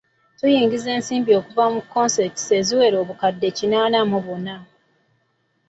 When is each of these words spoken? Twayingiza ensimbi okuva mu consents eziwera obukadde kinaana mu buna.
Twayingiza 0.37 0.89
ensimbi 0.97 1.31
okuva 1.39 1.65
mu 1.73 1.81
consents 1.93 2.45
eziwera 2.59 2.95
obukadde 3.03 3.47
kinaana 3.57 3.99
mu 4.11 4.19
buna. 4.25 4.55